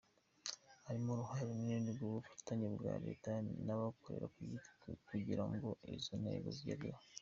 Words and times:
Harimo 0.85 1.09
uruhare 1.11 1.43
runini 1.49 1.89
rw’ubufatanye 1.95 2.67
bwa 2.75 2.93
leta 3.05 3.31
n’abikorera 3.65 4.27
kugira 5.07 5.43
ngo 5.51 5.69
izo 5.95 6.13
ntego 6.21 6.49
zigerweho. 6.57 6.99